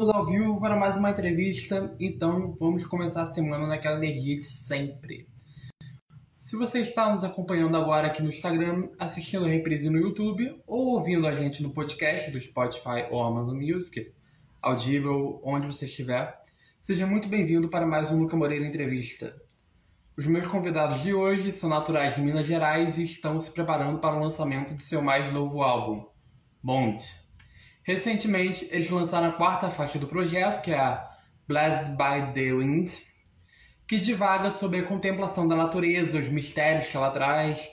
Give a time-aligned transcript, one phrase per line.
[0.00, 5.26] ao vivo para mais uma entrevista, então vamos começar a semana naquela energia de sempre.
[6.40, 10.94] Se você está nos acompanhando agora aqui no Instagram, assistindo a reprise no YouTube ou
[10.94, 14.12] ouvindo a gente no podcast do Spotify ou Amazon Music,
[14.62, 16.44] audível, onde você estiver,
[16.80, 19.34] seja muito bem-vindo para mais um Luca Moreira Entrevista.
[20.16, 24.16] Os meus convidados de hoje são naturais de Minas Gerais e estão se preparando para
[24.16, 26.06] o lançamento de seu mais novo álbum,
[26.62, 27.04] Bond.
[27.88, 31.10] Recentemente, eles lançaram a quarta faixa do projeto, que é a
[31.46, 32.92] Blessed by the Wind,
[33.88, 37.66] que divaga sobre a contemplação da natureza, os mistérios que ela traz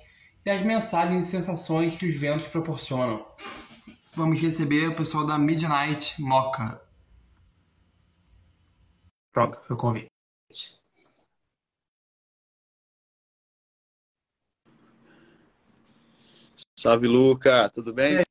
[0.45, 3.27] e as mensagens e sensações que os ventos proporcionam.
[4.15, 6.79] Vamos receber o pessoal da Midnight Mocha.
[9.33, 10.09] Pronto, foi o convite.
[16.79, 18.23] Salve, Luca, tudo bem?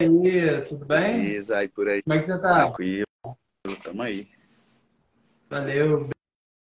[0.00, 1.24] Aí, tudo bem?
[1.24, 2.02] Beleza, aí por aí.
[2.02, 2.64] Como é que você tá?
[2.66, 3.04] Tranquilo,
[3.82, 4.28] tamo aí.
[5.48, 6.08] Valeu,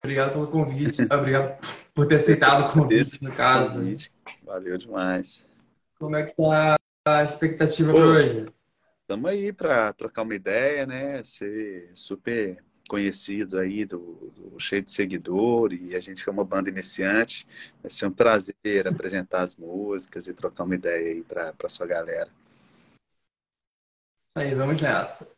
[0.02, 1.02] obrigado pelo convite.
[1.12, 1.60] Obrigado
[1.94, 3.74] por ter aceitado o convite, no caso.
[3.74, 4.12] Convite.
[4.44, 5.46] Valeu demais.
[5.98, 8.46] Como é que tá a expectativa para hoje?
[9.06, 11.22] Tamo aí para trocar uma ideia, né?
[11.24, 16.70] Ser super conhecido aí, do, do, cheio de seguidor, e a gente é uma banda
[16.70, 17.46] iniciante.
[17.82, 22.30] Vai ser um prazer apresentar as músicas e trocar uma ideia aí para sua galera.
[24.38, 25.28] Aí, vamos nessa.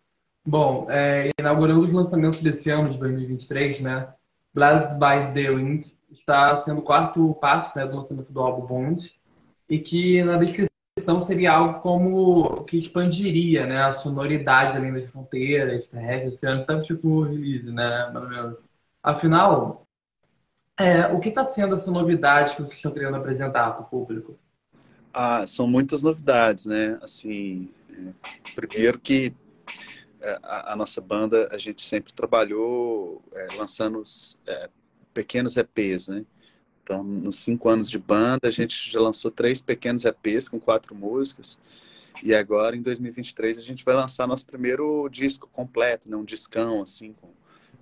[0.47, 4.13] Bom, é, inaugurando os lançamentos desse ano de 2023, né?
[4.53, 9.11] Blessed by the Wind está sendo o quarto passo né, do lançamento do álbum Bond
[9.71, 15.89] e que na descrição seria algo como que expandiria né, a sonoridade além das fronteiras,
[15.89, 18.11] terrestres, oceanos, sabe tipo release, né?
[18.13, 18.59] Mais ou menos.
[19.03, 19.87] Afinal,
[20.79, 24.39] é, o que está sendo essa novidade que vocês estão querendo apresentar para o público?
[25.11, 26.99] Ah, são muitas novidades, né?
[27.01, 27.71] Assim,
[28.55, 29.35] Primeiro que
[30.21, 34.03] é, a, a, nossa banda, a gente sempre trabalhou é, lançando
[34.47, 34.69] é,
[35.15, 36.25] pequenos EPs, né?
[36.83, 40.95] Então, nos cinco anos de banda, a gente já lançou três pequenos EPs com quatro
[40.95, 41.59] músicas.
[42.23, 46.17] E agora, em 2023, a gente vai lançar nosso primeiro disco completo, né?
[46.17, 47.29] Um discão, assim, com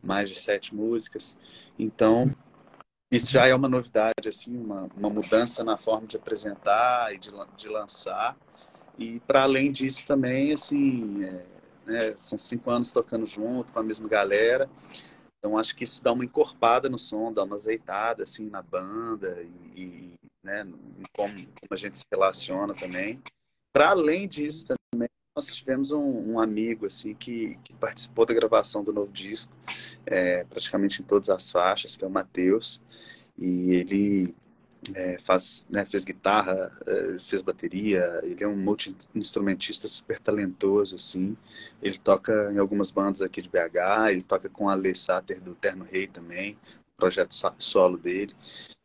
[0.02, 1.36] mais de sete músicas.
[1.78, 2.34] Então,
[3.10, 7.30] isso já é uma novidade, assim, uma, uma mudança na forma de apresentar e de,
[7.56, 8.36] de lançar.
[8.98, 11.44] E para além disso também, assim, é,
[11.86, 14.68] né, são cinco anos tocando junto com a mesma galera.
[15.38, 19.40] Então acho que isso dá uma encorpada no som, dá uma azeitada assim na banda
[19.74, 20.64] e, e né,
[21.14, 23.22] como, como, a gente se relaciona também.
[23.72, 28.82] Para além disso também nós tivemos um, um amigo assim que, que, participou da gravação
[28.82, 29.52] do novo disco,
[30.04, 32.82] é, praticamente em todas as faixas, que é o Matheus.
[33.38, 34.34] E ele
[34.94, 41.36] é, faz, né, fez guitarra, é, fez bateria, ele é um multi-instrumentista super talentoso, assim.
[41.82, 45.54] Ele toca em algumas bandas aqui de BH, ele toca com a Alê Sater do
[45.54, 46.56] Terno Rei também,
[46.96, 48.34] projeto solo dele.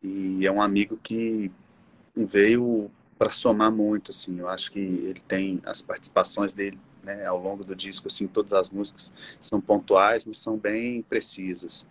[0.02, 1.52] E é um amigo que
[2.16, 4.40] veio para somar muito, assim.
[4.40, 8.54] Eu acho que ele tem as participações dele né, ao longo do disco, assim, todas
[8.54, 11.86] as músicas são pontuais, mas são bem precisas.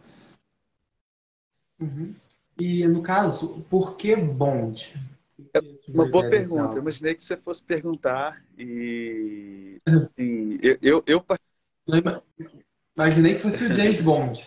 [1.79, 2.15] Uhum.
[2.59, 4.95] E, no caso, por que Bond?
[5.55, 6.77] É uma boa pergunta.
[6.77, 9.81] Eu imaginei que você fosse perguntar e,
[10.17, 11.25] e eu, eu, eu,
[12.97, 14.47] imaginei que fosse o James Bond.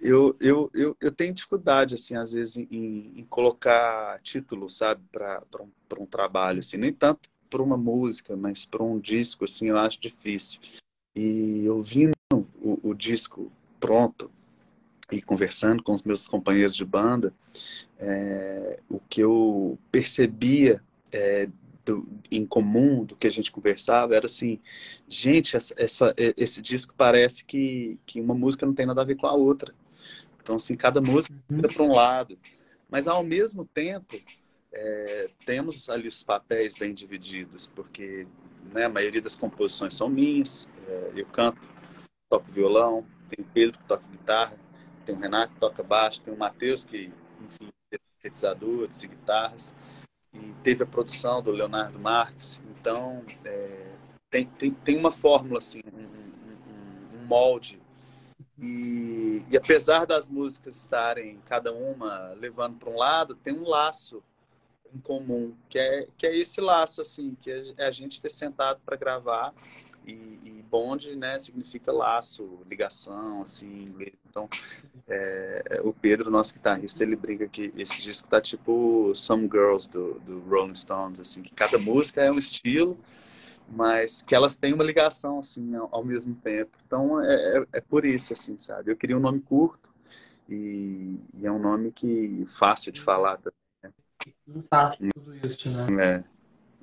[0.00, 5.42] Eu, eu, eu, eu tenho dificuldade, assim, às vezes, em, em colocar título, sabe, para
[5.60, 5.70] um,
[6.02, 10.00] um trabalho, assim, nem tanto para uma música, mas para um disco, assim, eu acho
[10.00, 10.60] difícil.
[11.14, 14.30] E ouvindo o, o disco pronto,
[15.10, 17.32] e conversando com os meus companheiros de banda,
[17.98, 20.82] é, o que eu percebia
[21.12, 21.48] é,
[21.84, 24.60] do, em comum do que a gente conversava era assim,
[25.08, 29.16] gente, essa, essa, esse disco parece que, que uma música não tem nada a ver
[29.16, 29.74] com a outra.
[30.42, 31.60] Então, assim, cada música uhum.
[31.60, 32.38] para um lado.
[32.88, 34.16] Mas, ao mesmo tempo,
[34.72, 38.26] é, temos ali os papéis bem divididos, porque
[38.72, 41.60] né, a maioria das composições são minhas, é, eu canto,
[42.28, 44.56] toco violão, tem o Pedro que toca guitarra,
[45.04, 49.74] tem o Renato que toca baixo, tem o Matheus que, enfim, é sintetizador, de guitarras,
[50.32, 52.62] e teve a produção do Leonardo Marques.
[52.70, 53.92] Então, é,
[54.30, 57.80] tem, tem, tem uma fórmula, assim, um, um, um molde.
[58.58, 64.22] E, e, apesar das músicas estarem cada uma levando para um lado, tem um laço
[64.94, 68.80] em comum, que é, que é esse laço, assim, que é a gente ter sentado
[68.84, 69.54] para gravar
[70.06, 74.14] e, e bond, né, significa laço, ligação, assim, em inglês.
[74.28, 74.48] Então,
[75.08, 80.20] é, o Pedro, nosso guitarrista, ele brinca que esse disco tá tipo Some Girls do,
[80.20, 82.96] do Rolling Stones, assim, que cada música é um estilo,
[83.70, 86.76] mas que elas têm uma ligação assim ao, ao mesmo tempo.
[86.86, 88.90] Então é, é, é, por isso assim, sabe?
[88.90, 89.88] Eu queria um nome curto
[90.48, 93.54] e, e é um nome que fácil de falar também.
[93.82, 94.62] Né?
[94.68, 96.04] Tá, tudo isso, né?
[96.04, 96.24] É,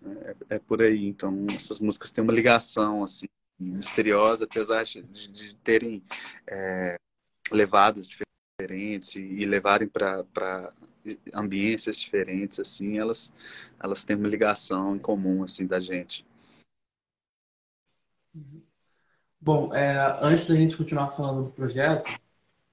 [0.05, 1.07] é, é, por aí.
[1.07, 3.27] Então essas músicas têm uma ligação assim
[3.59, 6.03] misteriosa, apesar de, de terem
[6.45, 6.95] é,
[7.51, 10.73] levadas diferentes e, e levarem para
[11.33, 13.31] ambiências diferentes assim elas
[13.79, 16.25] elas têm uma ligação em comum assim da gente
[19.39, 22.11] Bom, é, antes da gente continuar falando do projeto,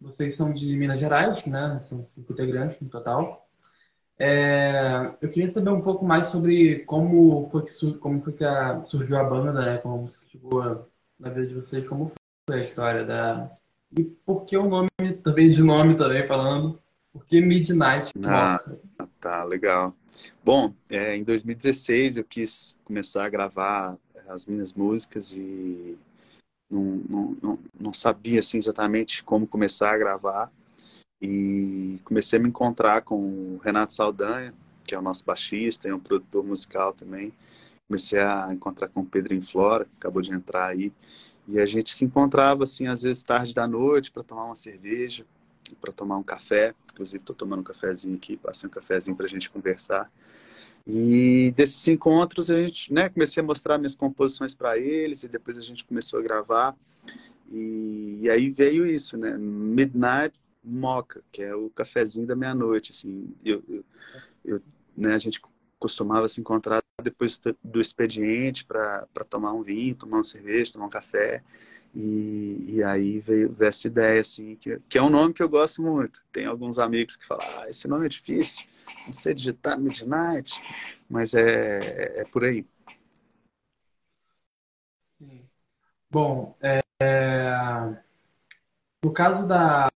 [0.00, 1.79] vocês são de Minas Gerais, né?
[1.81, 3.44] São cinco integrantes no total.
[4.19, 8.82] É, eu queria saber um pouco mais sobre como foi que, como foi que a,
[8.87, 9.78] surgiu a banda, né?
[9.78, 10.88] Como a música chegou
[11.19, 12.12] na vida de vocês, como
[12.49, 13.50] foi a história da...
[13.96, 14.88] E por que o nome,
[15.22, 16.81] também de nome também falando,
[17.12, 18.61] por que Midnight ah,
[19.20, 19.94] tá, legal.
[20.44, 23.96] Bom, é, em 2016 eu quis começar a gravar
[24.28, 25.96] as minhas músicas e
[26.70, 30.52] não, não, não, não sabia assim, exatamente como começar a gravar.
[31.26, 34.53] E comecei a me encontrar com o Renato Saldanha,
[34.85, 37.32] que é o nosso baixista e um produtor musical também.
[37.88, 40.93] Comecei a encontrar com o Pedro Flora, que acabou de entrar aí.
[41.49, 45.25] E a gente se encontrava, assim, às vezes tarde da noite, para tomar uma cerveja,
[45.81, 46.75] para tomar um café.
[46.93, 50.12] Inclusive, estou tomando um cafezinho aqui, passei um cafezinho para a gente conversar.
[50.87, 55.56] E desses encontros a gente, né, comecei a mostrar minhas composições para eles e depois
[55.56, 56.77] a gente começou a gravar.
[57.50, 63.34] E, e, aí veio isso, né, Midnight Mocha, que é o cafezinho da meia-noite, assim.
[63.44, 63.84] Eu, eu,
[64.44, 64.62] eu,
[64.96, 65.40] né, a gente
[65.78, 70.90] costumava se encontrar depois do expediente para tomar um vinho, tomar uma cerveja, tomar um
[70.90, 71.43] café.
[71.94, 75.49] E, e aí veio, veio, essa ideia, assim, que, que é um nome que eu
[75.49, 76.22] gosto muito.
[76.32, 78.67] Tem alguns amigos que falam, ah, esse nome é difícil,
[79.06, 80.60] não sei digitar Midnight,
[81.08, 82.67] mas é, é por aí.
[86.10, 86.81] Bom, é,
[89.05, 89.88] no caso da,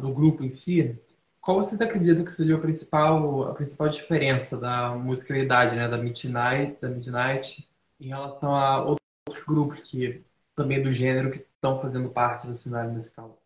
[0.00, 0.96] do grupo em si,
[1.40, 6.80] qual vocês acreditam que seria a principal, a principal diferença da musicalidade, né, da Midnight,
[6.80, 7.68] da Midnight
[8.00, 10.22] em relação a outros grupos que
[10.54, 13.42] também do gênero que estão fazendo parte do cenário musical?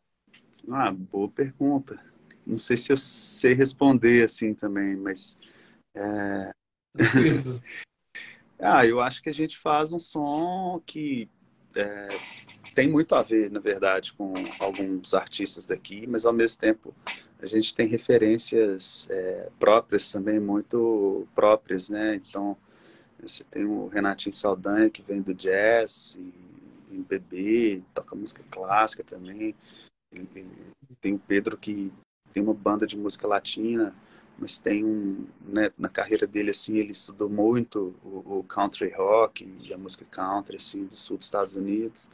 [0.70, 1.98] Ah, boa pergunta.
[2.46, 5.36] Não sei se eu sei responder assim também, mas.
[5.94, 6.52] É...
[8.58, 11.28] ah, eu acho que a gente faz um som que
[11.76, 12.08] é,
[12.74, 16.94] tem muito a ver, na verdade, com alguns artistas daqui, mas ao mesmo tempo
[17.40, 22.16] a gente tem referências é, próprias também, muito próprias, né?
[22.16, 22.56] Então,
[23.20, 26.32] você tem o Renatinho Saldanha, que vem do jazz, e
[26.94, 29.54] MPB, toca música clássica também.
[31.00, 31.92] Tem o Pedro que
[32.32, 33.94] tem uma banda de música latina,
[34.38, 39.48] mas tem um, né, na carreira dele assim, ele estudou muito o, o, country rock
[39.62, 42.10] e a música country assim do sul dos Estados Unidos.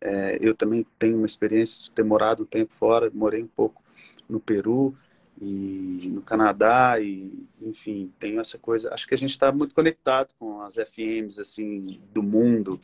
[0.00, 3.82] É, eu também tenho uma experiência de ter morado um tempo fora, morei um pouco
[4.28, 4.94] no Peru
[5.40, 10.34] e no Canadá e enfim tenho essa coisa acho que a gente está muito conectado
[10.36, 12.80] com as FMs assim do mundo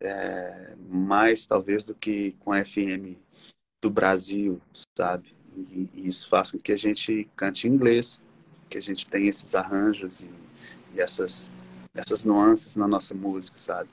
[0.00, 3.18] é, mais talvez do que com a FM
[3.80, 4.60] do Brasil,
[4.96, 5.34] sabe?
[5.58, 8.20] E, e, isso faz com que a gente cante em inglês,
[8.68, 10.30] que a gente tenha esses arranjos e,
[10.94, 11.50] e essas,
[11.94, 13.88] essas nuances na nossa música, sabe?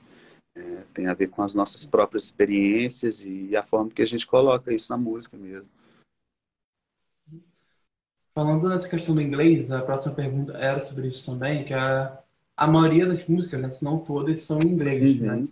[0.54, 4.26] É, tem a ver com as nossas próprias experiências e a forma que a gente
[4.26, 5.68] coloca isso na música mesmo.
[8.34, 12.22] Falando nessa questão do inglês, a próxima pergunta era sobre isso também, que a,
[12.56, 15.34] a maioria das músicas, né, se não todas, são em inglês, né?
[15.34, 15.40] uhum.
[15.40, 15.48] né?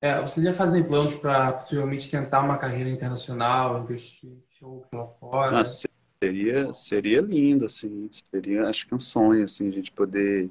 [0.00, 5.60] É, você já fazem planos para possivelmente tentar uma carreira internacional, investir show lá fora?
[5.60, 10.50] Ah, seria, seria lindo, assim, seria acho que um sonho, assim, a gente poder.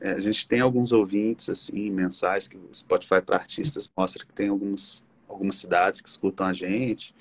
[0.00, 4.32] É, a gente tem alguns ouvintes, assim, mensais que o Spotify para artistas mostra que
[4.32, 7.14] tem algumas, algumas cidades que escutam a gente.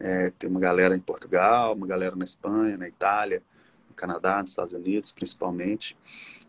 [0.00, 3.42] É, tem uma galera em Portugal, uma galera na Espanha, na Itália,
[3.88, 5.96] no Canadá, nos Estados Unidos, principalmente.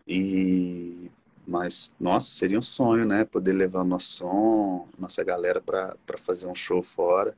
[0.08, 1.10] E
[1.46, 3.24] mas, nossa, seria um sonho, né?
[3.24, 7.36] Poder levar o nosso som, nossa galera para fazer um show fora.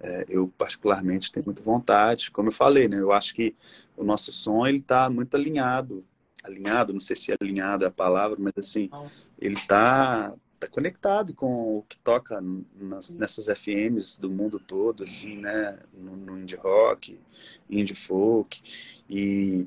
[0.00, 2.30] É, eu, particularmente, tenho muita vontade.
[2.30, 2.98] Como eu falei, né?
[2.98, 3.54] Eu acho que
[3.96, 6.04] o nosso som, ele está muito alinhado.
[6.42, 8.90] Alinhado, não sei se é alinhado é a palavra, mas assim,
[9.38, 12.42] ele está tá conectado com o que toca
[12.76, 15.78] nas, nessas FMs do mundo todo, assim, né?
[15.92, 17.18] No, no indie rock,
[17.70, 18.60] indie folk.
[19.08, 19.66] E,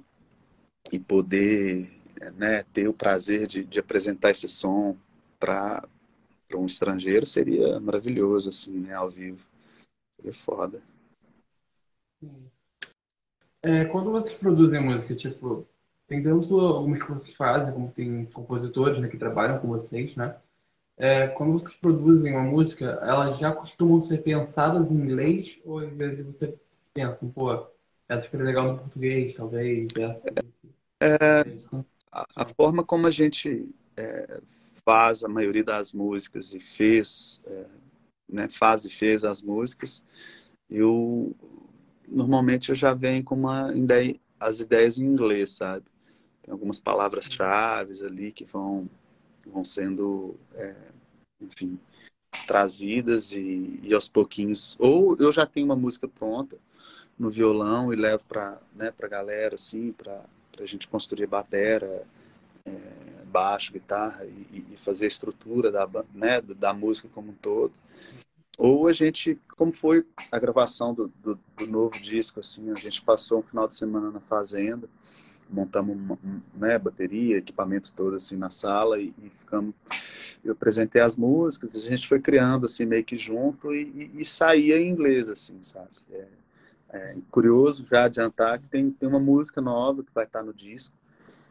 [0.91, 1.96] e poder
[2.35, 4.95] né, ter o prazer de, de apresentar esse som
[5.39, 5.87] para
[6.55, 9.45] um estrangeiro seria maravilhoso, assim, né, ao vivo.
[10.15, 10.81] Seria foda.
[13.61, 15.67] É, quando vocês produzem música, tipo,
[16.07, 20.35] tem tanto algumas que vocês fazem, como tem compositores né, que trabalham com vocês, né?
[20.95, 25.91] É, quando vocês produzem uma música, elas já costumam ser pensadas em inglês ou às
[25.93, 26.57] vezes você
[26.91, 27.67] pensa, pô,
[28.09, 30.23] essa ficaria legal no português, talvez, essa...
[30.99, 31.43] É,
[32.11, 34.41] a, a, forma como a gente é,
[34.85, 37.65] faz a maioria das músicas e fez, é,
[38.29, 40.03] né, faz e fez as músicas,
[40.69, 41.35] eu
[42.07, 45.85] normalmente eu já venho com uma ideia, as ideias em inglês, sabe?
[46.41, 48.89] Tem algumas palavras-chave ali que vão,
[49.45, 50.75] vão sendo, é,
[51.41, 51.77] enfim,
[52.45, 54.77] trazidas e, e, aos pouquinhos.
[54.79, 56.57] Ou eu já tenho uma música pronta
[57.17, 60.23] no violão e levo para né, a galera, assim, para
[60.63, 62.03] a gente construir batera,
[62.65, 62.71] é,
[63.25, 67.73] baixo, guitarra e, e, fazer a estrutura da, né, da música como um todo.
[68.57, 73.01] Ou a gente, como foi a gravação do, do, do novo disco, assim, a gente
[73.01, 74.89] passou um final de semana na fazenda,
[75.49, 76.17] montamos uma,
[76.59, 79.75] né, bateria, equipamento todo assim na sala e, e, ficamos.
[80.43, 84.25] Eu apresentei as músicas, a gente foi criando assim meio que junto e, e, e
[84.25, 85.89] saía em inglês assim, sabe?
[86.11, 86.27] É,
[86.89, 90.95] é, curioso já adiantar que tem, tem uma música nova que vai estar no disco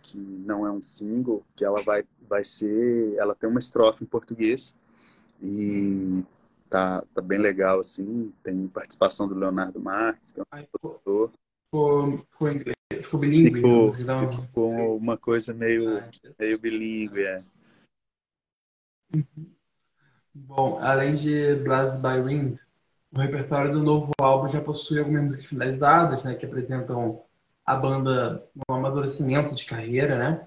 [0.03, 4.07] que não é um single, que ela vai vai ser, ela tem uma estrofe em
[4.07, 4.75] português
[5.43, 6.23] e
[6.71, 11.31] tá, tá bem legal assim, tem participação do Leonardo Marques, que é um produtor.
[11.67, 13.61] Ficou, ficou inglês Ficou bilíngue?
[13.61, 13.93] Ficou,
[14.33, 17.37] ficou uma coisa meio, ah, meio bilíngue, é.
[19.15, 19.51] Uhum.
[20.35, 22.59] Bom, além de Blast by Wind,
[23.17, 27.23] o repertório do novo álbum já possui algumas músicas finalizadas, né, que apresentam
[27.65, 30.47] a banda no amadurecimento de carreira, né?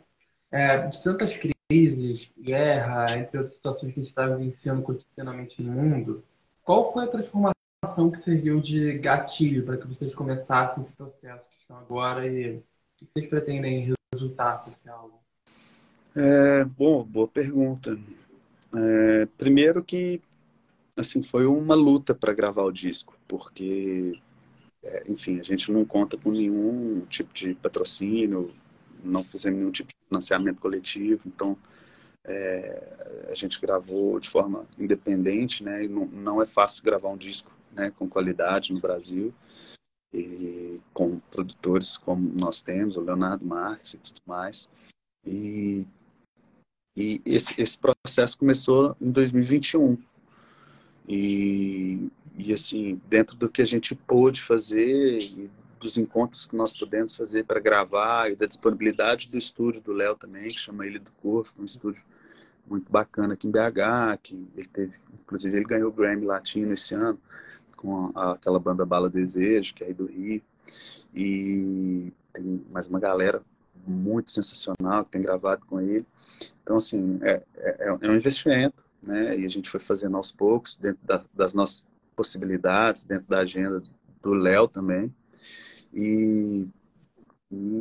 [0.52, 5.72] É, de tantas crises, guerra, entre outras situações que a gente está vivenciando cotidianamente no
[5.72, 6.24] mundo,
[6.64, 11.78] qual foi a transformação que serviu de gatilho para que vocês começassem esse processo estão
[11.78, 12.64] agora e o
[12.98, 15.18] que vocês pretendem resultar desse álbum?
[16.16, 17.98] É, bom, boa pergunta.
[18.76, 20.22] É, primeiro que
[21.00, 24.20] assim foi uma luta para gravar o disco, porque
[24.84, 28.54] é, enfim a gente não conta com nenhum tipo de patrocínio,
[29.04, 31.58] não fizemos nenhum tipo de financiamento coletivo, então
[32.26, 35.86] é, a gente gravou de forma independente, né?
[35.86, 39.34] E não, não é fácil gravar um disco, né, com qualidade no Brasil
[40.14, 44.68] e com produtores como nós temos, o Leonardo Marques e tudo mais.
[45.26, 45.86] E,
[46.96, 49.98] e esse, esse processo começou em 2021.
[51.10, 55.20] E, e assim, dentro do que a gente pôde fazer
[55.80, 60.16] dos encontros que nós pudemos fazer para gravar e da disponibilidade do estúdio do Léo
[60.16, 62.04] também, que chama Ilha do Corvo, é um estúdio
[62.68, 66.94] muito bacana aqui em BH, que ele teve, inclusive ele ganhou o Grammy Latino esse
[66.94, 67.20] ano
[67.76, 70.44] com a, aquela banda Bala Desejo, que é aí do Rio.
[71.16, 73.42] E tem mais uma galera
[73.88, 76.06] muito sensacional que tem gravado com ele.
[76.62, 79.38] Então, assim, é, é, é um investimento, né?
[79.38, 83.82] E a gente foi fazendo aos poucos, dentro da, das nossas possibilidades, dentro da agenda
[84.22, 85.14] do Léo também.
[85.94, 86.68] E,
[87.52, 87.80] e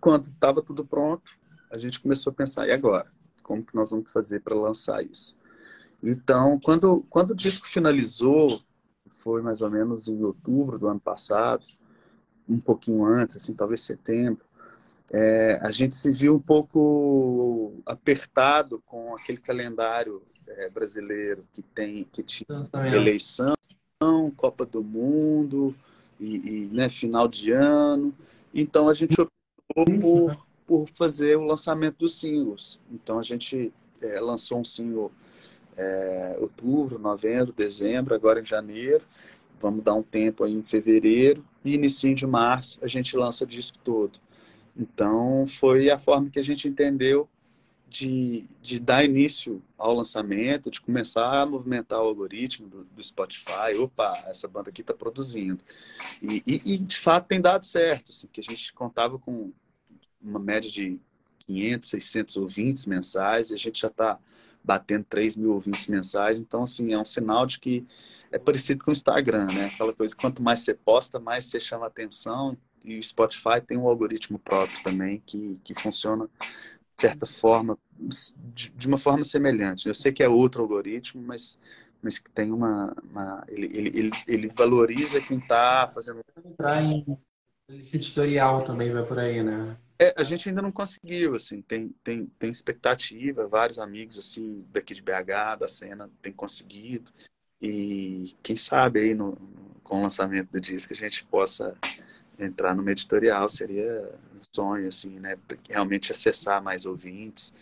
[0.00, 1.30] quando estava tudo pronto,
[1.70, 3.10] a gente começou a pensar, e agora?
[3.42, 5.36] Como que nós vamos fazer para lançar isso?
[6.02, 8.60] Então, quando, quando o disco finalizou,
[9.08, 11.66] foi mais ou menos em outubro do ano passado,
[12.48, 14.44] um pouquinho antes, assim, talvez setembro,
[15.12, 22.04] é, a gente se viu um pouco apertado com aquele calendário é, brasileiro que tem
[22.12, 22.46] que tinha
[22.92, 23.54] eleição,
[24.36, 25.74] Copa do Mundo
[26.18, 28.14] e, e né, final de ano.
[28.52, 32.80] Então a gente optou por, por fazer o lançamento dos singles.
[32.90, 33.72] Então a gente
[34.02, 35.12] é, lançou um single
[35.76, 39.04] é, outubro, novembro, dezembro, agora em janeiro.
[39.60, 43.46] Vamos dar um tempo aí em fevereiro e início de março a gente lança o
[43.46, 44.25] disco todo.
[44.78, 47.28] Então foi a forma que a gente entendeu
[47.88, 53.76] de, de dar início ao lançamento, de começar a movimentar o algoritmo do, do Spotify.
[53.78, 55.62] Opa, essa banda aqui está produzindo.
[56.20, 59.52] E, e, e, de fato tem dado certo, assim, que a gente contava com
[60.20, 60.98] uma média de
[61.46, 64.18] 500, 600 ouvintes mensais e a gente já está
[64.62, 66.40] batendo 3 mil ouvintes mensais.
[66.40, 67.86] Então, assim, é um sinal de que
[68.32, 69.66] é parecido com o Instagram, né?
[69.66, 72.56] Aquela coisa, quanto mais você posta, mais você chama atenção.
[72.86, 78.70] E o Spotify tem um algoritmo próprio também que, que funciona de certa forma, de,
[78.70, 79.88] de uma forma semelhante.
[79.88, 81.58] Eu sei que é outro algoritmo, mas
[82.02, 86.20] mas que tem uma, uma ele, ele, ele, ele, valoriza quem está fazendo.
[86.44, 87.04] Entrar em
[87.68, 89.76] editorial também vai por aí, né?
[89.98, 94.94] É, a gente ainda não conseguiu, assim, tem, tem, tem expectativa, vários amigos, assim, daqui
[94.94, 97.10] de BH, da cena, tem conseguido,
[97.60, 101.76] e quem sabe aí no, no com o lançamento do disco a gente possa
[102.38, 105.38] entrar no editorial seria um sonho, assim, né?
[105.68, 107.54] Realmente acessar mais ouvintes.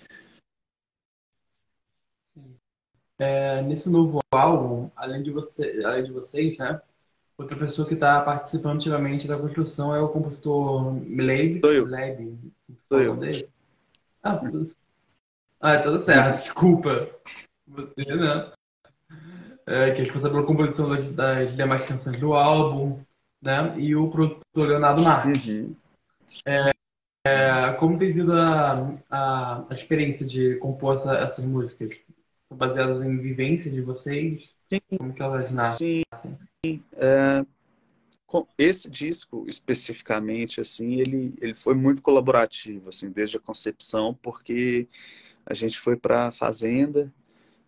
[3.19, 6.81] É, nesse novo álbum, além de, você, além de vocês, né?
[7.37, 11.61] Outra pessoa que está participando ativamente da construção é o compositor Mileb.
[11.61, 11.85] Sou eu.
[11.85, 12.39] Mileb,
[12.89, 13.17] Sou eu.
[13.17, 13.49] dele.
[14.23, 14.63] Ah, tudo,
[15.61, 17.11] ah, tudo certo, desculpa.
[17.67, 18.53] Você, né?
[19.67, 23.03] É, que é responsável pela composição das, das demais canções do álbum,
[23.45, 23.75] né?
[23.79, 25.47] E o produtor Leonardo Marques.
[25.47, 25.77] Uhum.
[27.27, 31.97] É, como tem sido a, a, a experiência de compor essa, essas músicas?
[32.49, 34.49] São baseadas em vivências de vocês?
[34.69, 34.81] Sim.
[34.99, 36.03] Como que elas nascem?
[36.65, 36.83] Sim.
[36.97, 37.45] É,
[38.27, 44.89] com esse disco especificamente, assim, ele, ele foi muito colaborativo, assim, desde a concepção, porque
[45.47, 47.13] a gente foi para a fazenda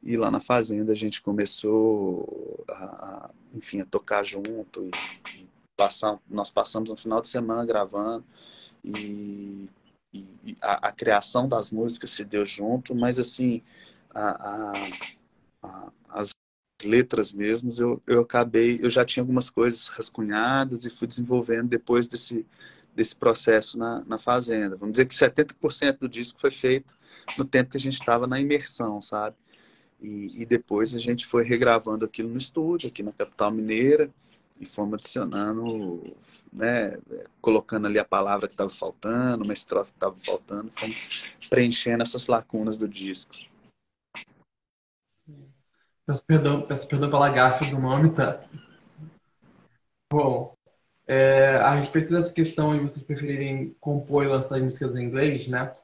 [0.03, 5.56] e lá na fazenda a gente começou a, a, enfim, a tocar junto e, e
[5.77, 8.25] passar, nós passamos um final de semana gravando
[8.85, 9.69] e,
[10.13, 13.63] e a, a, criação das músicas se deu junto, mas assim
[14.15, 14.73] a,
[16.09, 16.31] as
[16.83, 22.09] letras mesmas eu, eu acabei, eu já tinha algumas coisas rascunhadas e fui desenvolvendo depois
[22.09, 22.47] desse
[22.97, 24.75] desse processo na, na fazenda.
[24.75, 26.97] Vamos dizer que 70% do disco foi feito
[27.37, 29.37] no tempo que a gente estava na imersão, sabe?
[30.01, 34.11] E, e, depois a gente foi regravando aquilo no estúdio, aqui na capital mineira,
[34.59, 36.17] e fomos adicionando,
[36.53, 36.99] né,
[37.41, 42.27] colocando ali a palavra que estava faltando, uma estrofe que estava faltando, fomos preenchendo essas
[42.27, 43.35] lacunas do disco.
[46.07, 48.45] Peço perdão, peço perdão pela gafa do nome, tá?
[50.13, 50.55] Bom,
[51.07, 55.75] é, a respeito dessa questão de vocês preferirem compor e lançar músicas em inglês, né?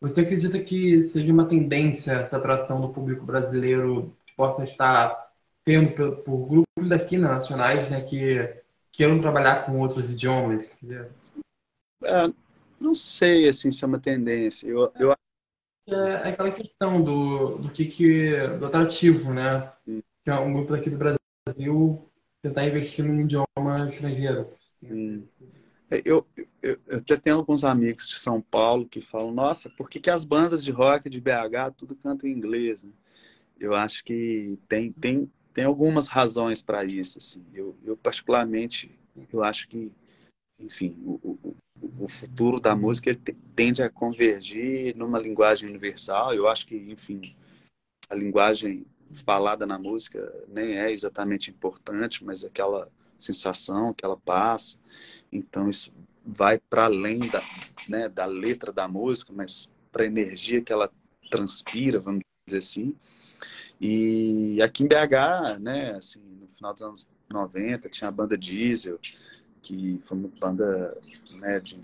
[0.00, 5.30] Você acredita que seja uma tendência essa atração do público brasileiro que possa estar
[5.64, 8.38] tendo por, por daqui né, nacionais, né, que
[8.92, 10.66] queiram trabalhar com outros idiomas?
[12.04, 12.32] É,
[12.80, 14.66] não sei assim se é uma tendência.
[14.66, 15.14] Eu, eu...
[15.88, 19.72] É aquela questão do, do que, que do atrativo, né?
[19.86, 20.00] Hum.
[20.24, 22.10] Que é um grupo daqui do Brasil
[22.42, 24.50] tentar investir num idioma estrangeiro.
[24.82, 25.24] Hum.
[26.04, 29.98] Eu, eu, eu, até tenho alguns amigos de São Paulo que falam, nossa, por que,
[29.98, 32.84] que as bandas de rock de BH tudo cantam em inglês?
[32.84, 32.92] Né?
[33.58, 37.18] Eu acho que tem, tem, tem algumas razões para isso.
[37.18, 37.44] Assim.
[37.52, 38.90] Eu, eu, particularmente,
[39.32, 39.92] eu acho que,
[40.58, 41.56] enfim, o, o,
[42.04, 43.16] o futuro da música
[43.54, 46.34] tende a convergir numa linguagem universal.
[46.34, 47.20] Eu acho que, enfim,
[48.08, 48.86] a linguagem
[49.24, 54.78] falada na música nem é exatamente importante, mas aquela sensação que ela passa.
[55.32, 55.92] Então, isso
[56.24, 57.42] vai para além da,
[57.88, 60.90] né, da letra da música, mas para a energia que ela
[61.30, 62.94] transpira, vamos dizer assim.
[63.80, 68.98] E aqui em BH, né, assim, no final dos anos 90, tinha a banda Diesel,
[69.62, 70.96] que foi uma banda
[71.32, 71.78] né, de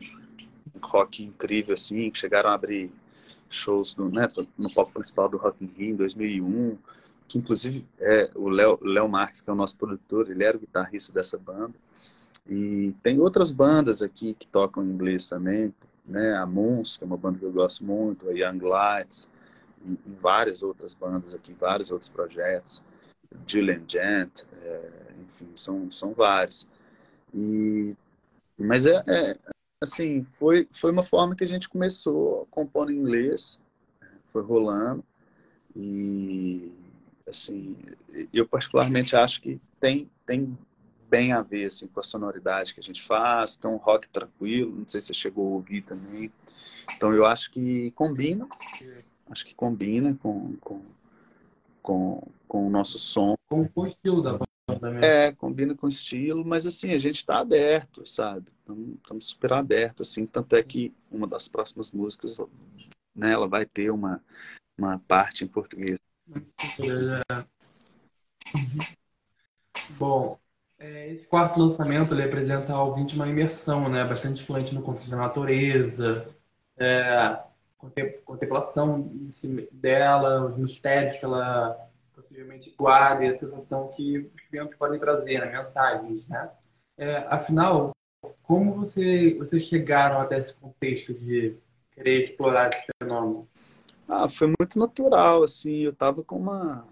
[0.82, 2.90] rock incrível, assim, que chegaram a abrir
[3.48, 4.28] shows no, né,
[4.58, 6.76] no palco principal do Rock in Rio em 2001
[7.28, 11.12] que inclusive é o Léo Marques, que é o nosso produtor, ele era o guitarrista
[11.12, 11.74] dessa banda.
[12.48, 16.36] E tem outras bandas aqui que tocam em inglês também, né?
[16.36, 19.28] A Moons, que é uma banda que eu gosto muito, a Young Lights,
[19.86, 22.82] e, e várias outras bandas aqui, vários outros projetos.
[23.46, 24.90] Julian Gent, é,
[25.22, 26.66] enfim, são, são vários.
[27.34, 27.94] E,
[28.58, 29.38] mas é, é,
[29.80, 33.60] assim, foi, foi uma forma que a gente começou compondo em inglês,
[34.26, 35.04] foi rolando.
[35.74, 36.72] E
[37.28, 37.76] assim,
[38.32, 40.56] eu particularmente acho que tem, tem
[41.08, 44.74] bem a ver assim, com a sonoridade que a gente faz, tem um rock tranquilo,
[44.74, 46.32] não sei se você chegou a ouvir também.
[46.96, 48.48] Então eu acho que combina,
[49.30, 50.82] acho que combina com, com,
[51.82, 53.36] com, com o nosso som.
[53.48, 55.04] Com o estilo da banda também.
[55.04, 58.46] É, combina com o estilo, mas assim, a gente está aberto, sabe?
[58.96, 62.36] Estamos super abertos, assim, tanto é que uma das próximas músicas,
[63.14, 64.20] né, ela vai ter uma,
[64.76, 65.98] uma parte em português.
[69.98, 70.38] Bom,
[70.78, 75.10] é, esse quarto lançamento ele apresenta ao ouvinte uma imersão, né, bastante influente no contexto
[75.10, 76.28] da natureza,
[76.76, 77.38] é,
[77.78, 79.10] contemplação
[79.72, 85.40] dela, os mistérios que ela possivelmente guarda e a sensação que os clientes podem trazer,
[85.40, 86.50] né, mensagens, né?
[86.96, 87.90] É, afinal,
[88.42, 91.54] como você, vocês chegaram até esse contexto de
[91.92, 93.46] querer explorar esse fenômeno?
[94.08, 96.86] Ah, foi muito natural, assim, eu tava com uma...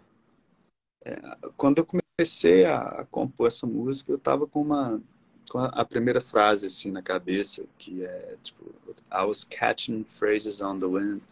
[1.05, 1.17] É,
[1.57, 5.01] quando eu comecei a, compor essa música, eu tava com uma...
[5.49, 8.65] com a, primeira frase, assim, na cabeça, que é, tipo,
[9.13, 11.23] I was catching phrases on the wind.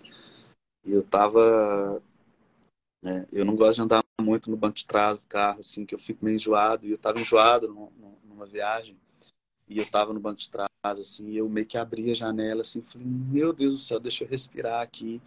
[0.85, 2.03] E eu tava...
[3.03, 5.95] Né, eu não gosto de andar muito no banco de trás do carro, assim, que
[5.95, 6.87] eu fico meio enjoado.
[6.87, 7.91] E eu tava enjoado numa,
[8.25, 8.97] numa viagem.
[9.69, 12.63] E eu tava no banco de trás assim, e eu meio que abri a janela,
[12.63, 15.23] assim, falei, meu Deus do céu, deixa eu respirar aqui,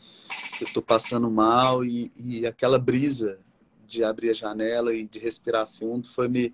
[0.59, 3.39] eu tô passando mal, e, e aquela brisa
[3.87, 6.53] de abrir a janela e de respirar fundo foi me,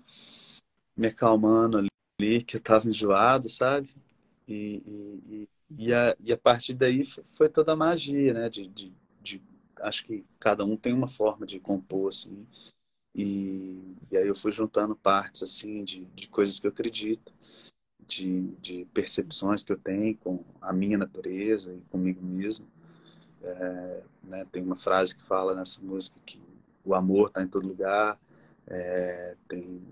[0.96, 3.94] me acalmando ali, que eu tava enjoado, sabe?
[4.46, 5.48] E, e,
[5.78, 8.48] e, a, e a partir daí foi toda a magia, né?
[8.48, 9.42] De, de, de,
[9.80, 12.46] acho que cada um tem uma forma de compor, assim,
[13.14, 17.32] e, e aí eu fui juntando partes, assim, de, de coisas que eu acredito
[18.06, 22.66] de, de percepções que eu tenho com a minha natureza e comigo mesmo.
[23.42, 26.40] É, né, tem uma frase que fala nessa música que
[26.84, 28.18] o amor está em todo lugar.
[28.66, 29.82] É, tem,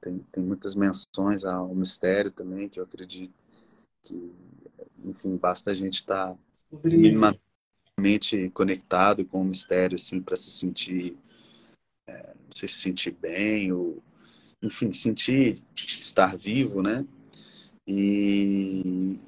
[0.00, 3.34] tem, tem muitas menções ao mistério também, que eu acredito
[4.02, 4.34] que,
[5.04, 6.38] enfim, basta a gente estar tá
[6.84, 11.16] minimamente conectado com o mistério, assim, para se sentir,
[12.06, 14.02] é, se sentir bem, ou,
[14.62, 17.04] enfim, sentir estar vivo, né?
[17.86, 19.18] E,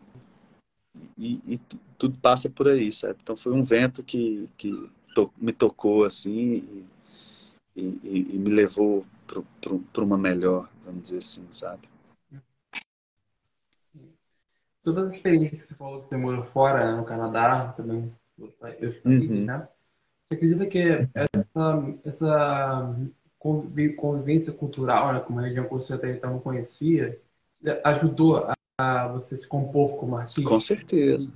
[1.17, 1.61] e, e,
[1.99, 3.19] tudo passa por aí, sabe?
[3.23, 6.87] Então foi um vento que, que to, me tocou assim
[7.75, 9.07] e, e, e me levou
[9.93, 11.89] para uma melhor, vamos dizer assim, sabe?
[14.83, 19.45] Todas as experiências que você falou que você morou fora, no Canadá, também, eu uhum.
[19.45, 19.69] né?
[20.27, 22.97] Você acredita que essa, essa
[23.39, 27.21] convivência cultural, né, com uma região que você até então não conhecia,
[27.85, 28.47] ajudou
[28.79, 30.49] a você se compor como artista?
[30.49, 31.31] Com certeza,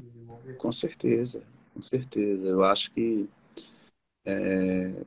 [0.58, 1.42] com certeza,
[1.74, 2.46] com certeza.
[2.46, 3.28] Eu acho que
[4.24, 5.04] é,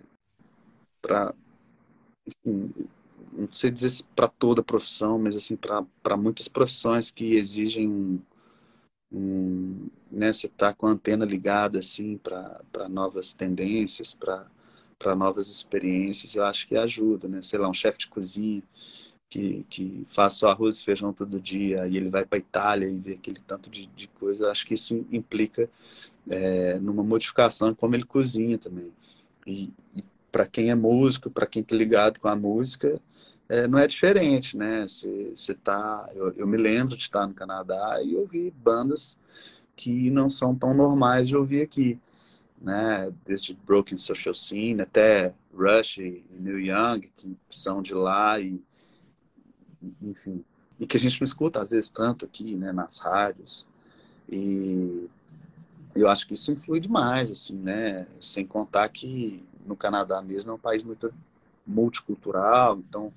[1.02, 1.34] para
[2.46, 8.20] não sei dizer para toda profissão, mas assim para muitas profissões que exigem um,
[9.12, 16.36] um né, você tá com a antena ligada assim para novas tendências, para novas experiências,
[16.36, 17.42] eu acho que ajuda, né?
[17.42, 18.64] Sei lá, um chefe de cozinha
[19.30, 22.98] que, que faz só arroz e feijão todo dia e ele vai para Itália e
[22.98, 25.70] vê aquele tanto de, de coisa, acho que isso implica
[26.30, 28.92] é, numa modificação como ele cozinha também.
[29.46, 33.02] E, e para quem é músico, para quem está ligado com a música,
[33.50, 34.86] é, não é diferente, né?
[34.88, 39.18] Você tá, eu, eu, me lembro de estar no Canadá e ouvir bandas
[39.76, 42.00] que não são tão normais de ouvir aqui,
[42.62, 43.12] né?
[43.26, 48.62] Desde Broken Social Scene até Rush e Neil Young, que são de lá e
[50.02, 50.44] enfim,
[50.80, 53.66] e que a gente não escuta às vezes tanto aqui, né, nas rádios.
[54.30, 55.08] E
[55.96, 58.06] eu acho que isso influi demais, assim, né?
[58.20, 61.14] Sem contar que no Canadá mesmo é um país muito
[61.66, 63.14] multicultural, então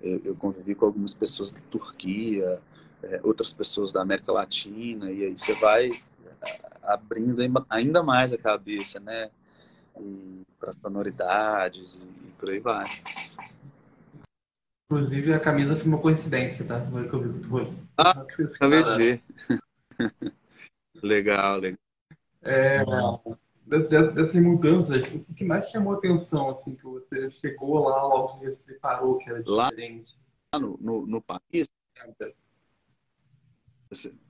[0.00, 2.60] eu, eu convivi com algumas pessoas da Turquia,
[3.02, 8.38] é, outras pessoas da América Latina, e aí você vai é, abrindo ainda mais a
[8.38, 9.30] cabeça, né?
[10.58, 12.86] Para sonoridades e, e por aí vai.
[14.90, 16.80] Inclusive, a camisa foi uma coincidência, tá?
[16.90, 17.74] Foi que eu vi que tu.
[17.96, 19.22] Ah, acabei de ver.
[21.02, 21.78] legal, legal.
[22.42, 22.80] É,
[23.66, 28.46] dessas mudanças, o que mais chamou a atenção, assim, que você chegou lá, logo que
[28.46, 30.16] você preparou, que era diferente?
[30.54, 31.68] Lá no, no, no país?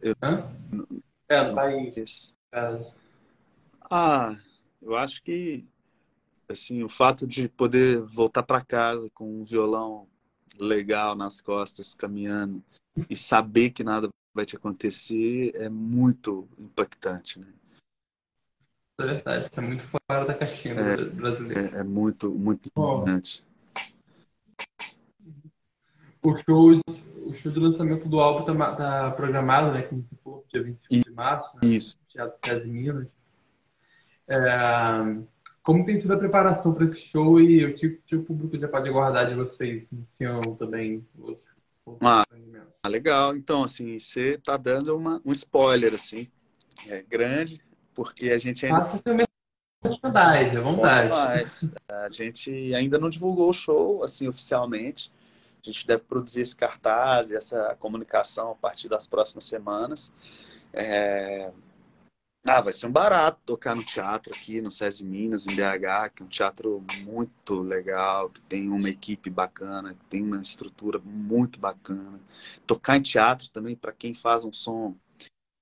[0.00, 0.52] Eu, Hã?
[0.72, 0.86] No,
[1.28, 2.34] é, no país.
[3.90, 4.36] Ah,
[4.80, 5.64] eu acho que
[6.48, 10.06] assim, o fato de poder voltar para casa com um violão
[10.58, 12.62] legal nas costas, caminhando,
[13.08, 17.46] e saber que nada vai te acontecer é muito impactante, né?
[18.98, 21.76] É verdade, isso é muito fora da caixinha é, brasileira.
[21.76, 23.44] É, é, muito, muito importante.
[26.22, 26.80] O show,
[27.26, 29.82] o show de lançamento do álbum tá, tá programado, né?
[29.82, 31.50] Como você falou, dia 25 de março.
[31.56, 31.68] Né?
[31.68, 31.98] Isso.
[32.08, 33.08] Teatro César Minas.
[34.28, 34.38] É,
[35.62, 38.68] como tem sido a preparação para esse show e o que, que, o público já
[38.68, 41.04] pode aguardar de vocês esse ano também?
[42.00, 42.24] Ah,
[42.82, 43.34] ah, legal.
[43.34, 46.28] Então, assim, você está dando uma, um spoiler, assim,
[46.86, 47.60] é grande,
[47.94, 48.84] porque a gente ainda...
[48.84, 51.08] Faça seu merchandise, à vontade.
[51.08, 55.12] Mas a gente ainda não divulgou o show, assim, oficialmente.
[55.62, 60.12] A gente deve produzir esse cartaz e essa comunicação a partir das próximas semanas.
[60.72, 61.52] É...
[62.44, 66.22] Ah, vai ser um barato tocar no teatro aqui no SESI Minas, em BH, que
[66.22, 71.60] é um teatro muito legal, que tem uma equipe bacana, que tem uma estrutura muito
[71.60, 72.18] bacana.
[72.66, 74.96] Tocar em teatro também, para quem faz um som,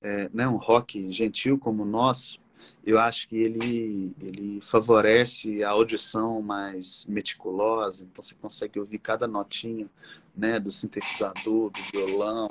[0.03, 2.41] é, né, um rock gentil como o nosso,
[2.85, 9.27] eu acho que ele, ele favorece a audição mais meticulosa, então você consegue ouvir cada
[9.27, 9.89] notinha
[10.37, 12.49] né, do sintetizador, do violão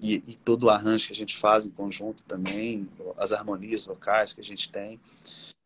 [0.00, 4.32] e, e, todo o arranjo que a gente faz em conjunto também, as harmonias vocais
[4.32, 5.00] que a gente tem,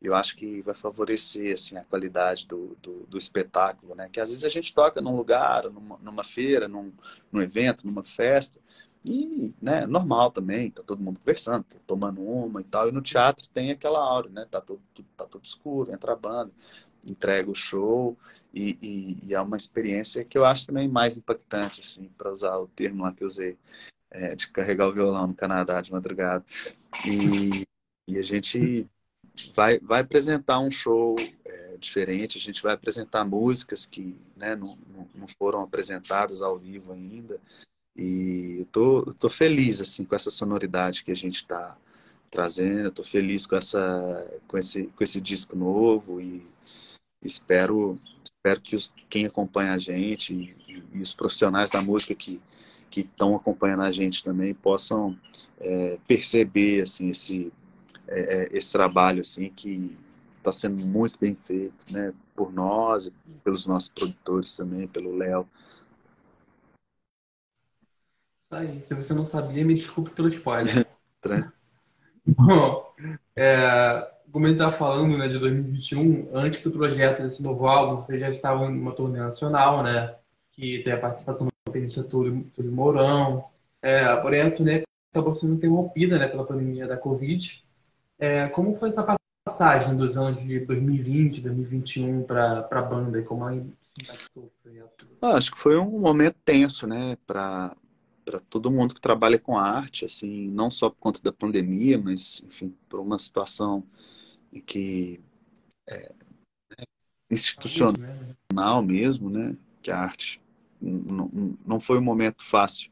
[0.01, 4.09] eu acho que vai favorecer assim a qualidade do, do, do espetáculo, né?
[4.13, 6.93] Que às vezes a gente toca num lugar, numa, numa feira, num,
[7.33, 8.61] num evento, numa festa
[9.07, 12.89] E, né, normal também, tá todo mundo conversando, tomando uma e tal.
[12.89, 14.45] E no teatro tem aquela aura, né?
[14.51, 14.83] Tá tudo,
[15.17, 16.51] tá tudo escuro, entra a banda,
[17.07, 18.19] entrega o show
[18.53, 22.57] e, e, e, é uma experiência que eu acho também mais impactante, assim, para usar
[22.59, 23.57] o termo lá que eu usei,
[24.11, 26.45] é, de carregar o violão no Canadá de madrugada.
[27.07, 27.65] E,
[28.09, 28.89] e a gente
[29.55, 31.15] vai, vai apresentar um show
[31.45, 34.77] é, diferente, a gente vai apresentar músicas que né, não,
[35.15, 37.41] não foram apresentadas ao vivo ainda.
[37.97, 41.77] E eu tô, eu tô feliz assim com essa sonoridade que a gente está
[42.31, 42.89] trazendo.
[42.89, 46.43] Estou feliz com essa com esse com esse disco novo e
[47.23, 52.41] espero espero que os, quem acompanha a gente e, e os profissionais da música que
[52.91, 55.19] que estão acompanhando a gente também possam
[55.61, 57.53] é, perceber assim esse
[58.07, 59.97] é, é esse trabalho assim que
[60.51, 63.11] está sendo muito bem feito, né, por nós,
[63.43, 65.49] pelos nossos produtores também, pelo Léo.
[68.51, 70.87] Aí, se você não sabia, me desculpe pelo spoiler.
[72.27, 72.93] Bom,
[73.35, 78.19] é, como ele estava falando né, de 2021, antes do projeto desse novo álbum, você
[78.19, 80.15] já estava em uma turnê nacional, né?
[80.53, 83.45] Que tem a participação do pianista Túlio, Túlio Mourão.
[83.83, 84.83] É, porém, a turnê
[85.13, 87.65] acabou sendo interrompida né, pela pandemia da Covid.
[88.19, 93.49] É, como foi essa passagem dos anos de 2020, 2021 para a banda e como
[93.49, 95.07] ela impactou o projeto?
[95.23, 97.75] Ah, acho que foi um momento tenso, né, para
[98.27, 102.43] para todo mundo que trabalha com arte, assim, não só por conta da pandemia, mas,
[102.45, 103.85] enfim, por uma situação
[104.53, 105.21] em que
[105.89, 106.13] é,
[106.77, 106.85] é
[107.31, 110.43] institucional mesmo, né, que a arte
[110.83, 112.91] não, não foi um momento fácil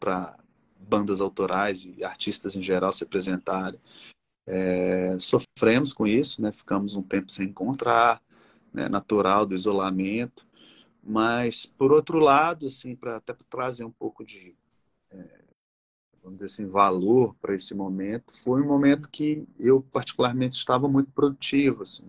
[0.00, 0.36] para
[0.76, 3.80] bandas autorais e artistas em geral se apresentarem.
[4.44, 8.20] É, sofremos com isso, né, ficamos um tempo sem encontrar,
[8.74, 10.44] né, natural do isolamento,
[11.04, 14.56] mas por outro lado, assim, para até trazer um pouco de
[16.22, 21.10] vamos dizer assim, valor para esse momento, foi um momento que eu particularmente estava muito
[21.10, 22.04] produtivo, assim,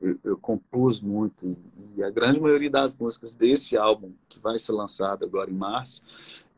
[0.00, 1.56] eu, eu, compus muito
[1.96, 6.02] e a grande maioria das músicas desse álbum que vai ser lançado agora em março,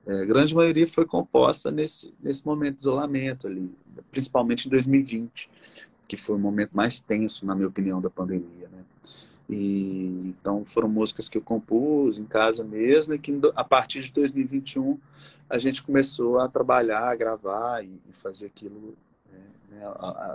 [0.07, 3.71] é, a grande maioria foi composta nesse nesse momento de isolamento ali,
[4.11, 5.51] principalmente em 2020,
[6.09, 8.85] que foi o momento mais tenso, na minha opinião, da pandemia, né?
[9.49, 14.13] E, então foram músicas que eu compus em casa mesmo e que a partir de
[14.13, 14.99] 2021
[15.49, 18.95] a gente começou a trabalhar, a gravar e, fazer aquilo,
[19.33, 19.81] né, né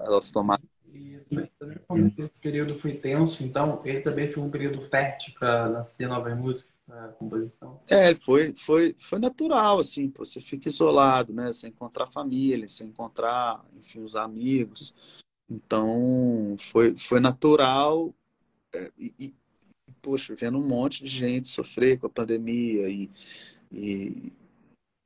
[0.06, 0.64] elas tomaram.
[0.92, 1.20] E
[1.60, 6.08] também como esse período foi tenso, então ele também foi um período fértil para nascer
[6.08, 7.80] novas músicas, para composição.
[7.88, 13.64] É, foi, foi, foi natural, assim, você fica isolado, né, sem encontrar família, sem encontrar,
[13.76, 14.94] enfim, os amigos.
[15.50, 18.14] Então foi, foi natural
[18.74, 19.34] é, e, e,
[20.02, 23.10] poxa, vendo um monte de gente sofrer com a pandemia e,
[23.72, 24.34] e,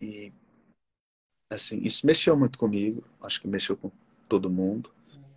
[0.02, 0.34] e
[1.50, 3.92] assim, isso mexeu muito comigo, acho que mexeu com
[4.28, 4.92] todo mundo.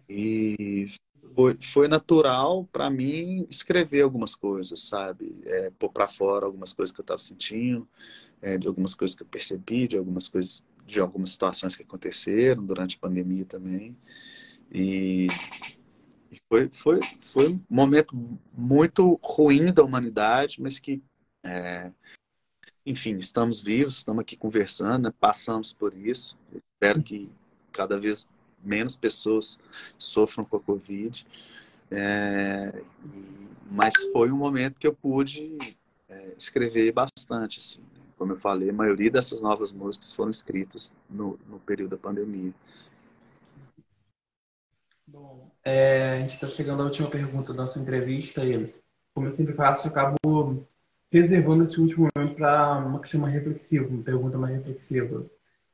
[0.09, 0.89] E
[1.35, 5.37] foi, foi natural para mim escrever algumas coisas, sabe?
[5.45, 7.89] É, pôr para fora algumas coisas que eu estava sentindo,
[8.43, 12.65] é, de algumas coisas que eu percebi, de algumas coisas, de algumas situações que aconteceram
[12.65, 13.97] durante a pandemia também.
[14.73, 15.29] E
[16.49, 18.17] foi, foi, foi um momento
[18.53, 21.03] muito ruim da humanidade, mas que,
[21.45, 21.91] é,
[22.85, 25.15] enfim, estamos vivos, estamos aqui conversando, né?
[25.19, 26.37] passamos por isso.
[26.75, 27.31] espero que
[27.73, 28.27] cada vez
[28.63, 29.59] menos pessoas
[29.99, 31.27] sofram com a Covid.
[31.91, 32.83] É,
[33.71, 35.57] mas foi um momento que eu pude
[36.09, 37.59] é, escrever bastante.
[37.59, 38.01] Assim, né?
[38.17, 42.53] Como eu falei, a maioria dessas novas músicas foram escritas no, no período da pandemia.
[45.13, 48.73] Bom, é, a gente está chegando à última pergunta da nossa entrevista e,
[49.13, 50.65] como eu sempre faço, eu acabo
[51.11, 55.27] reservando esse último momento para uma questão mais reflexiva, uma pergunta mais reflexiva.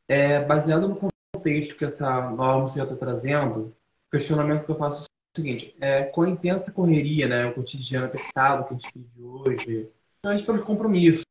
[0.08, 0.96] É, baseado no
[1.34, 3.76] contexto que essa nova música está trazendo,
[4.08, 7.54] o questionamento que eu faço é o seguinte: é, com a intensa correria, né, o
[7.54, 9.90] cotidiano apertado que a gente vive hoje,
[10.22, 11.24] principalmente pelos compromissos,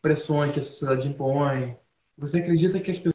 [0.00, 1.76] pressões que a sociedade impõe,
[2.16, 3.11] você acredita que as pessoas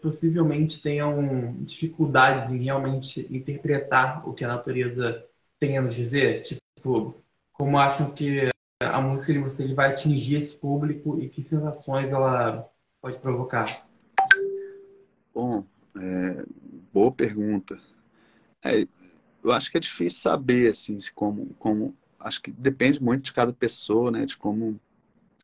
[0.00, 5.24] possivelmente tenham dificuldades em realmente interpretar o que a natureza
[5.58, 6.42] tem a nos dizer?
[6.42, 7.14] Tipo,
[7.52, 8.48] como acham que
[8.82, 12.68] a música de vocês vai atingir esse público e que sensações ela
[13.00, 13.86] pode provocar?
[15.34, 15.64] Bom,
[15.96, 16.44] é,
[16.92, 17.76] boa pergunta.
[18.64, 18.86] É,
[19.42, 23.52] eu acho que é difícil saber, assim, como, como acho que depende muito de cada
[23.52, 24.80] pessoa, né, de como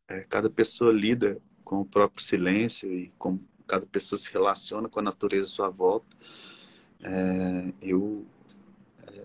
[0.08, 5.00] é, cada pessoa lida com o próprio silêncio e como cada pessoa se relaciona com
[5.00, 6.16] a natureza à sua volta.
[7.02, 8.24] É, eu
[9.06, 9.24] é,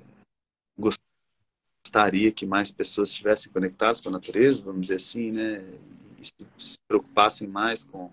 [1.86, 5.64] gostaria que mais pessoas estivessem conectadas com a natureza, vamos dizer assim, né?
[6.20, 8.12] E se, se preocupassem mais com,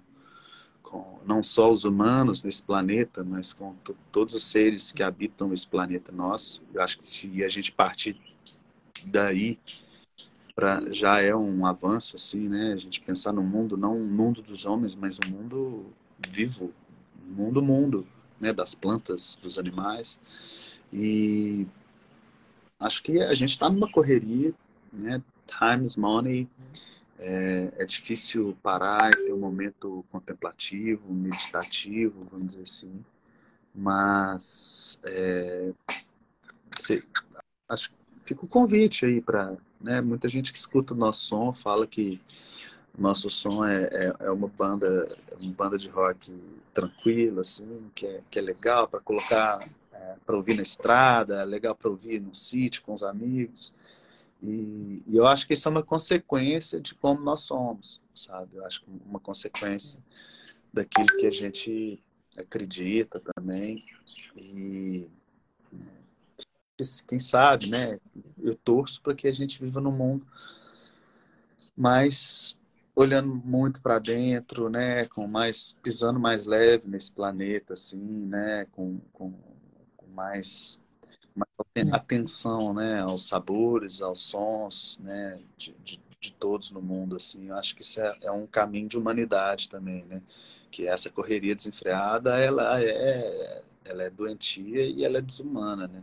[0.83, 3.75] com não só os humanos nesse planeta, mas com
[4.13, 6.63] todos os seres que habitam esse planeta nosso.
[6.73, 8.21] Eu acho que se a gente partir
[9.07, 9.59] daí,
[10.55, 12.73] pra, já é um avanço, assim, né?
[12.73, 15.87] A gente pensar no mundo, não um mundo dos homens, mas um mundo
[16.29, 16.73] vivo,
[17.27, 18.07] mundo mundo,
[18.41, 18.53] né?
[18.53, 20.19] Das plantas, dos animais.
[20.93, 21.67] E
[22.79, 24.53] acho que a gente está numa correria,
[24.93, 25.23] né?
[25.47, 26.49] Time is money.
[27.19, 33.05] É, é, difícil parar e ter um momento contemplativo, meditativo, vamos dizer assim.
[33.75, 35.73] Mas é,
[36.73, 37.05] se,
[37.69, 37.91] acho
[38.25, 42.21] fica o convite aí para né, muita gente que escuta o nosso som fala que
[42.97, 46.33] nosso som é, é, é uma banda é uma banda de rock
[46.73, 51.45] tranquila assim que é, que é legal para colocar é, para ouvir na estrada é
[51.45, 53.75] legal para ouvir no sítio com os amigos
[54.43, 58.65] e, e, eu acho que isso é uma consequência de como nós somos sabe eu
[58.65, 60.01] acho que uma consequência
[60.73, 62.01] daquilo que a gente
[62.37, 63.85] acredita também
[64.37, 65.09] e
[67.07, 68.01] quem sabe, né?
[68.43, 70.27] Eu torço para que a gente viva num mundo
[71.77, 72.57] mais
[72.95, 75.07] olhando muito para dentro, né?
[75.07, 78.67] Com mais pisando mais leve nesse planeta, assim, né?
[78.73, 79.33] Com, com,
[79.97, 80.81] com mais,
[81.35, 83.01] mais atenção, né?
[83.01, 85.41] Aos sabores, aos sons, né?
[85.57, 87.49] De, de, de, todos no mundo, assim.
[87.49, 90.23] Eu acho que isso é, é um caminho de humanidade também, né?
[90.71, 96.03] Que essa correria desenfreada, ela é, ela é doentia e ela é desumana, né?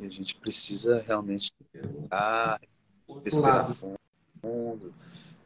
[0.00, 2.60] E a gente precisa realmente respirar,
[3.24, 3.66] respirar
[4.40, 4.94] fundo.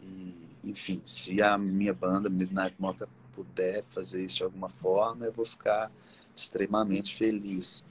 [0.00, 0.35] E,
[0.66, 5.44] enfim, se a minha banda, Midnight Mocha, puder fazer isso de alguma forma, eu vou
[5.44, 5.90] ficar
[6.34, 7.84] extremamente feliz.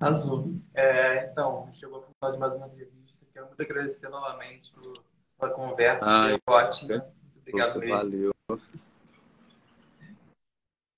[0.00, 0.54] Azul.
[0.74, 3.24] É, então, chegou o final de mais uma entrevista.
[3.32, 4.72] Quero muito agradecer novamente
[5.38, 6.04] pela conversa.
[6.04, 6.88] Ah, Foi.
[6.88, 7.96] Muito obrigado mesmo.
[7.96, 8.32] Valeu.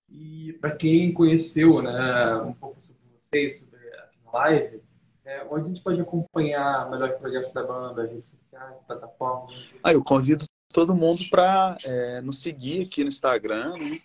[0.08, 4.83] E para quem conheceu né, um pouco sobre vocês, sobre a live,
[5.24, 9.64] é, onde a gente pode acompanhar melhor projetos da banda, redes sociais, plataformas?
[9.82, 13.76] Ah, eu convido todo mundo para é, nos seguir aqui no Instagram.
[13.78, 14.00] Né?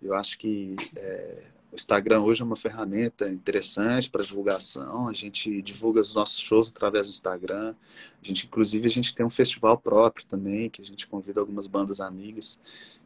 [0.00, 5.08] Eu acho que é, o Instagram hoje é uma ferramenta interessante para divulgação.
[5.08, 7.74] A gente divulga os nossos shows através do Instagram.
[8.22, 11.66] A gente, inclusive, a gente tem um festival próprio também, que a gente convida algumas
[11.66, 12.58] bandas amigas,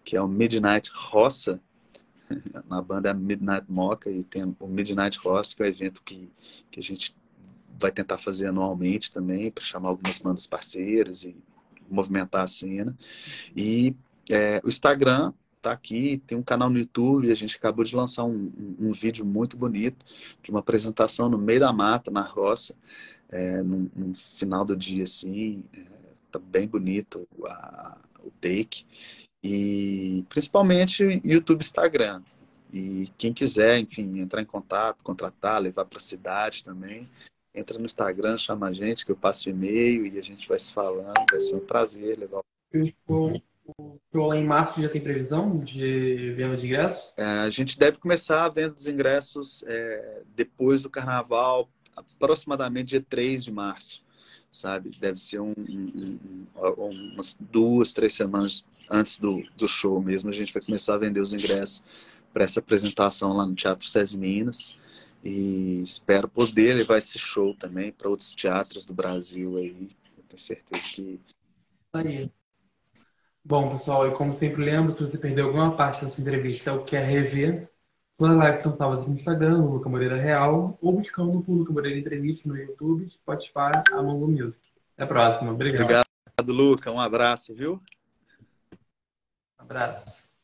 [0.04, 1.60] que é o Midnight Roça,
[2.68, 6.30] na banda é Midnight Mocha e tem o Midnight Ross, que é o evento que,
[6.70, 7.14] que a gente
[7.78, 11.36] vai tentar fazer anualmente também, para chamar algumas bandas parceiras e
[11.88, 12.96] movimentar a cena.
[13.54, 13.94] E
[14.28, 18.24] é, o Instagram tá aqui, tem um canal no YouTube, a gente acabou de lançar
[18.24, 20.04] um, um, vídeo muito bonito
[20.42, 22.74] de uma apresentação no meio da mata, na roça,
[23.28, 25.82] é, no, no final do dia, assim, é,
[26.30, 28.84] tá bem bonito a, o take.
[29.42, 32.22] E principalmente YouTube Instagram.
[32.72, 37.08] E quem quiser, enfim, entrar em contato, contratar, levar para a cidade também,
[37.56, 40.72] entra no Instagram, chama a gente, que eu passo e-mail e a gente vai se
[40.72, 41.14] falando.
[41.30, 42.42] Vai ser um prazer levar.
[43.08, 47.12] O show em março já tem previsão de venda de ingressos?
[47.16, 53.04] É, a gente deve começar a venda dos ingressos é, depois do carnaval, aproximadamente dia
[53.08, 54.06] 3 de março
[54.56, 54.90] sabe?
[54.98, 56.18] Deve ser um, um,
[56.56, 60.30] um, umas duas, três semanas antes do, do show mesmo.
[60.30, 61.82] A gente vai começar a vender os ingressos
[62.32, 64.74] para essa apresentação lá no Teatro SESI Minas.
[65.26, 69.88] E espero poder levar esse show também para outros teatros do Brasil aí.
[70.16, 71.20] Eu tenho certeza que.
[71.92, 72.30] Aí.
[73.44, 77.04] Bom, pessoal, e como sempre lembro, se você perdeu alguma parte dessa entrevista ou quer
[77.04, 77.68] rever,
[78.16, 81.72] toda live estão salvas aqui no Instagram, no Luca Moreira Real, ou buscando por Luca
[81.72, 84.62] Moreira Entrevista no YouTube, Spotify, Among Music.
[84.94, 85.52] Até a próxima.
[85.52, 85.82] Obrigado.
[85.82, 86.92] Obrigado, Luca.
[86.92, 87.82] Um abraço, viu?
[89.58, 90.25] Um abraço.